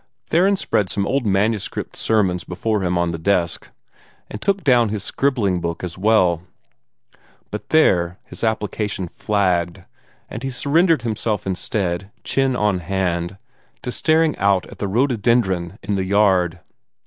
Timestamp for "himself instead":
11.03-12.09